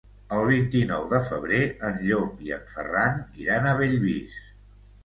El 0.35 0.45
vint-i-nou 0.51 1.05
de 1.11 1.19
febrer 1.27 1.61
en 1.91 2.01
Llop 2.09 2.43
i 2.49 2.57
en 2.59 2.67
Ferran 2.73 3.25
iran 3.47 3.71
a 3.71 3.77
Bellvís. 3.85 4.43